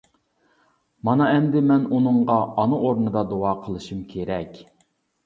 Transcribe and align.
مانا 1.09 1.27
ئەمدى 1.33 1.61
مەن 1.71 1.85
ئۇنىڭغا 1.97 2.37
ئانا 2.63 2.79
ئورنىدا 2.87 3.23
دۇئا 3.35 3.53
قىلىشىم 3.67 4.01
كېرەك. 4.15 4.59